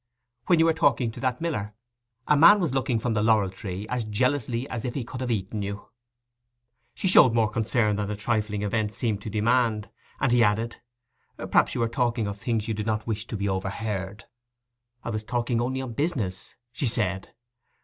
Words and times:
'When 0.47 0.57
you 0.57 0.65
were 0.65 0.73
talking 0.73 1.11
to 1.11 1.19
that 1.19 1.41
miller. 1.41 1.75
A 2.27 2.35
man 2.35 2.59
was 2.59 2.73
looking 2.73 2.97
from 2.97 3.13
the 3.13 3.21
laurel 3.21 3.51
tree 3.51 3.85
as 3.87 4.03
jealously 4.03 4.67
as 4.67 4.83
if 4.83 4.95
he 4.95 5.03
could 5.03 5.21
have 5.21 5.29
eaten 5.29 5.61
you.' 5.61 5.89
She 6.95 7.07
showed 7.07 7.35
more 7.35 7.51
concern 7.51 7.97
than 7.97 8.07
the 8.07 8.15
trifling 8.15 8.63
event 8.63 8.93
seemed 8.93 9.21
to 9.21 9.29
demand, 9.29 9.91
and 10.19 10.31
he 10.31 10.43
added, 10.43 10.81
'Perhaps 11.37 11.75
you 11.75 11.81
were 11.81 11.87
talking 11.87 12.25
of 12.25 12.39
things 12.41 12.67
you 12.67 12.73
did 12.73 12.87
not 12.87 13.05
wish 13.05 13.27
to 13.27 13.37
be 13.37 13.47
overheard?' 13.47 14.25
'I 15.03 15.11
was 15.11 15.23
talking 15.23 15.61
only 15.61 15.81
on 15.81 15.93
business,' 15.93 16.55
she 16.71 16.87
said. 16.87 17.35